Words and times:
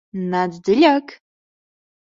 Nāc 0.29 0.57
dziļāk! 0.69 1.15